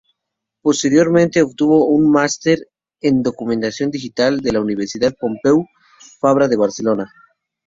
Posteriormente 0.63 1.43
obtuvo 1.43 1.85
un 1.85 2.09
"Master 2.11 2.57
en 3.01 3.21
Documentación 3.21 3.91
Digital" 3.91 4.39
de 4.39 4.51
la 4.51 4.59
Universidad 4.59 5.13
Pompeu 5.15 5.63
Fabra 6.19 6.47
de 6.47 6.57
Barcelona. 6.57 7.11